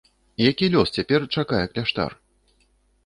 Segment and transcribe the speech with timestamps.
[0.51, 2.11] Які лёс цяпер чакае кляштар?